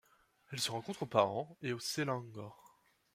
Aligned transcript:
Elle 0.51 0.59
se 0.59 0.71
rencontre 0.71 1.03
au 1.03 1.05
Pahang 1.05 1.55
et 1.61 1.73
au 1.73 1.79
Selangor. 1.79 2.79